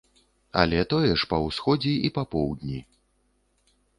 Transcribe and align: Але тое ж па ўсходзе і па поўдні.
Але 0.61 0.79
тое 0.93 1.09
ж 1.09 1.21
па 1.33 1.37
ўсходзе 1.47 1.93
і 2.09 2.11
па 2.17 2.23
поўдні. 2.33 2.79